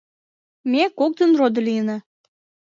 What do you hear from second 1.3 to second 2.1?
родо лийына...